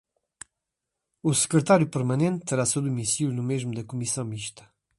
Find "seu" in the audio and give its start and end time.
2.65-2.81